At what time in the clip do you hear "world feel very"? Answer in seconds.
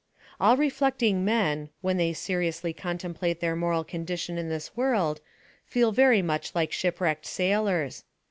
4.75-6.23